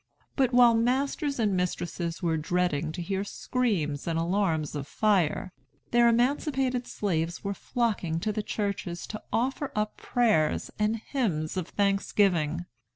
But 0.35 0.51
while 0.51 0.73
masters 0.73 1.37
and 1.37 1.55
mistresses 1.55 2.23
were 2.23 2.35
dreading 2.35 2.91
to 2.93 3.03
hear 3.03 3.23
screams 3.23 4.07
and 4.07 4.17
alarms 4.17 4.73
of 4.73 4.87
fire, 4.87 5.53
their 5.91 6.07
emancipated 6.07 6.87
slaves 6.87 7.43
were 7.43 7.53
flocking 7.53 8.19
to 8.21 8.31
the 8.31 8.41
churches 8.41 9.05
to 9.05 9.21
offer 9.31 9.71
up 9.75 9.97
prayers 9.97 10.71
and 10.79 10.95
hymns 10.95 11.55
of 11.55 11.67
thanksgiving. 11.69 12.65